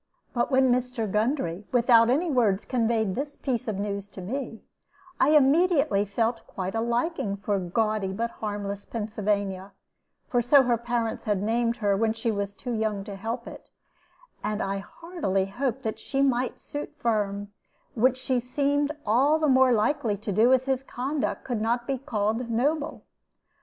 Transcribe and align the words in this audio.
But 0.33 0.49
when 0.49 0.71
Mr. 0.71 1.05
Gundry, 1.11 1.67
without 1.71 2.09
any 2.09 2.31
words, 2.31 2.65
conveyed 2.65 3.13
this 3.13 3.35
piece 3.35 3.67
of 3.67 3.77
news 3.77 4.07
to 4.07 4.19
me, 4.21 4.63
I 5.19 5.29
immediately 5.37 6.05
felt 6.05 6.41
quite 6.47 6.73
a 6.73 6.81
liking 6.81 7.37
for 7.37 7.59
gaudy 7.59 8.11
but 8.11 8.31
harmless 8.31 8.83
Pennsylvania 8.83 9.73
for 10.27 10.41
so 10.41 10.63
her 10.63 10.75
parents 10.79 11.25
had 11.25 11.43
named 11.43 11.77
her 11.77 11.95
when 11.95 12.13
she 12.13 12.31
was 12.31 12.55
too 12.55 12.71
young 12.73 13.03
to 13.03 13.15
help 13.15 13.45
it; 13.45 13.69
and 14.43 14.59
I 14.59 14.79
heartily 14.79 15.45
hoped 15.45 15.83
that 15.83 15.99
she 15.99 16.23
might 16.23 16.59
suit 16.59 16.95
Firm, 16.97 17.49
which 17.93 18.17
she 18.17 18.39
seemed 18.39 18.91
all 19.05 19.37
the 19.37 19.47
more 19.47 19.71
likely 19.71 20.17
to 20.17 20.31
do 20.31 20.51
as 20.51 20.65
his 20.65 20.81
conduct 20.81 21.43
could 21.43 21.61
not 21.61 21.85
be 21.85 21.99
called 21.99 22.49
noble. 22.49 23.03